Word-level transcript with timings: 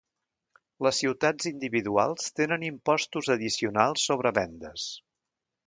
Les 0.85 0.95
ciutats 1.03 1.49
individuals 1.49 2.33
tenen 2.41 2.65
impostos 2.71 3.31
addicionals 3.37 4.09
sobre 4.11 4.33
vendes. 4.43 4.91